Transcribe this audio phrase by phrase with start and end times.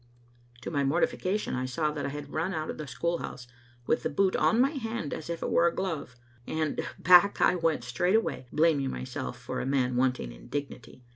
[0.63, 3.45] To my mortification I saw that I had run out of the school house
[3.85, 6.15] with the boot on my hand as if it were a glove,
[6.47, 11.03] and back I went straightway, blaming myself for a man wanting in dignity.